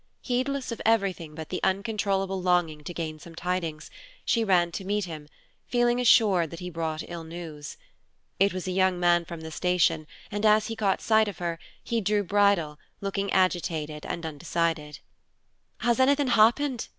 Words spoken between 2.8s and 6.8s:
to gain some tidings, she ran to meet him, feeling assured that he